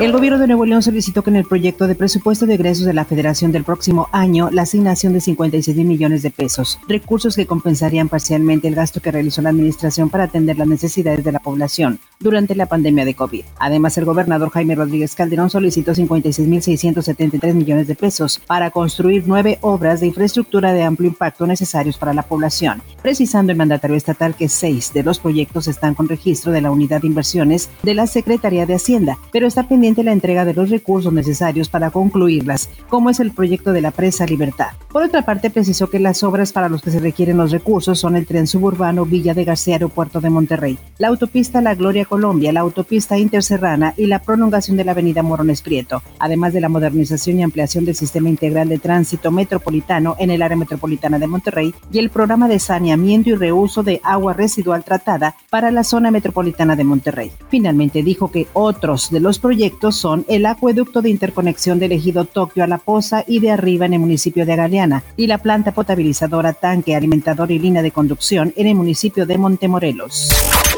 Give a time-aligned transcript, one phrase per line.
[0.00, 2.94] El gobierno de Nuevo León solicitó que en el proyecto de presupuesto de egresos de
[2.94, 7.44] la Federación del próximo año la asignación de 56 mil millones de pesos, recursos que
[7.44, 12.00] compensarían parcialmente el gasto que realizó la administración para atender las necesidades de la población
[12.18, 13.44] durante la pandemia de COVID.
[13.58, 19.24] Además, el gobernador Jaime Rodríguez Calderón solicitó 56 mil 673 millones de pesos para construir
[19.26, 24.34] nueve obras de infraestructura de amplio impacto necesarios para la población, precisando el mandatario estatal
[24.34, 28.06] que seis de los proyectos están con registro de la unidad de inversiones de la
[28.06, 33.10] Secretaría de Hacienda, pero está pendiente la entrega de los recursos necesarios para concluirlas, como
[33.10, 34.68] es el proyecto de la presa Libertad.
[34.90, 38.16] Por otra parte, precisó que las obras para los que se requieren los recursos son
[38.16, 42.60] el tren suburbano Villa de García Aeropuerto de Monterrey, la autopista La Gloria Colombia, la
[42.60, 47.42] autopista Interserrana y la prolongación de la avenida Morones Prieto, además de la modernización y
[47.42, 52.10] ampliación del sistema integral de tránsito metropolitano en el área metropolitana de Monterrey y el
[52.10, 57.32] programa de saneamiento y reuso de agua residual tratada para la zona metropolitana de Monterrey.
[57.48, 62.62] Finalmente dijo que otros de los proyectos son el acueducto de interconexión del ejido Tokio
[62.62, 66.52] a La Poza y de arriba en el municipio de Galeana y la planta potabilizadora,
[66.52, 70.28] tanque, alimentador y línea de conducción en el municipio de Montemorelos.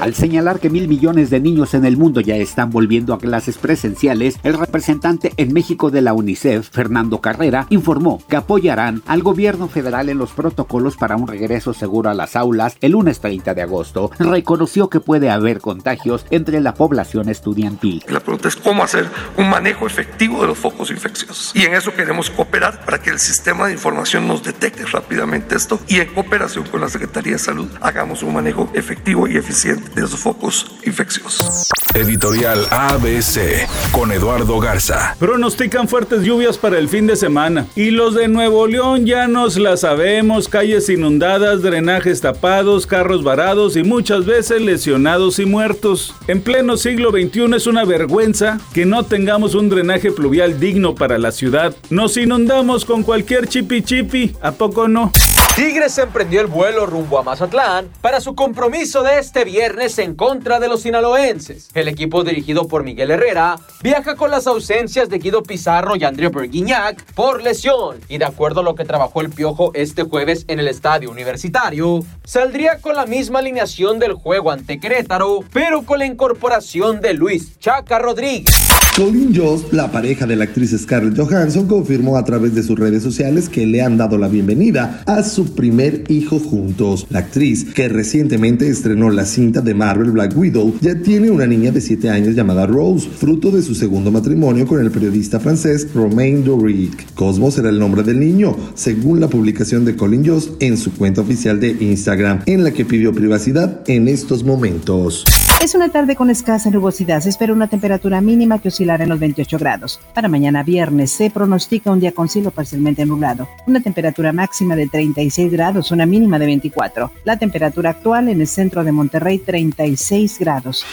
[0.00, 3.58] Al señalar que mil millones de niños en el mundo ya están volviendo a clases
[3.58, 9.68] presenciales, el representante en México de la UNICEF, Fernando Carrera, informó que apoyarán al gobierno
[9.68, 13.62] federal en los protocolos para un regreso seguro a las aulas el lunes 30 de
[13.62, 14.10] agosto.
[14.18, 18.04] Reconoció que puede haber contagios entre la población estudiantil.
[18.08, 21.52] La pregunta es cómo hacer un manejo efectivo de los focos infecciosos.
[21.54, 25.78] Y en eso queremos cooperar para que el sistema de información nos detecte rápidamente esto
[25.88, 30.00] y en cooperación con la Secretaría de Salud hagamos un manejo efectivo y eficiente de
[30.02, 31.68] los focos infecciosos.
[31.94, 35.16] Editorial ABC con Eduardo Garza.
[35.18, 37.66] Pronostican fuertes lluvias para el fin de semana.
[37.74, 43.76] Y los de Nuevo León ya nos la sabemos: calles inundadas, drenajes tapados, carros varados
[43.76, 46.14] y muchas veces lesionados y muertos.
[46.26, 51.18] En pleno siglo XXI es una vergüenza que no tengamos un drenaje pluvial digno para
[51.18, 51.74] la ciudad.
[51.90, 55.12] Nos inundamos con cualquier chipi chipi, ¿a poco no?
[55.58, 60.60] Tigres emprendió el vuelo rumbo a Mazatlán para su compromiso de este viernes en contra
[60.60, 61.70] de los sinaloenses.
[61.74, 66.28] El equipo dirigido por Miguel Herrera viaja con las ausencias de Guido Pizarro y André
[66.28, 70.60] Berguignac por lesión y de acuerdo a lo que trabajó el Piojo este jueves en
[70.60, 76.06] el estadio universitario, saldría con la misma alineación del juego ante Querétaro, pero con la
[76.06, 78.54] incorporación de Luis Chaca Rodríguez.
[78.98, 83.00] Colin Jost, la pareja de la actriz Scarlett Johansson, confirmó a través de sus redes
[83.00, 87.06] sociales que le han dado la bienvenida a su primer hijo juntos.
[87.08, 91.70] La actriz, que recientemente estrenó la cinta de Marvel Black Widow, ya tiene una niña
[91.70, 96.42] de 7 años llamada Rose, fruto de su segundo matrimonio con el periodista francés Romain
[96.42, 97.14] Doric.
[97.14, 101.20] Cosmo será el nombre del niño, según la publicación de Colin Jost en su cuenta
[101.20, 105.24] oficial de Instagram, en la que pidió privacidad en estos momentos.
[105.60, 107.20] Es una tarde con escasa nubosidad.
[107.20, 110.00] Se espera una temperatura mínima que oscilará en los 28 grados.
[110.14, 113.48] Para mañana viernes se pronostica un día con cielo parcialmente nublado.
[113.66, 117.10] Una temperatura máxima de 36 grados, una mínima de 24.
[117.24, 120.86] La temperatura actual en el centro de Monterrey 36 grados.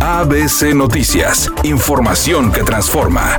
[0.00, 1.50] ABC Noticias.
[1.64, 3.36] Información que transforma.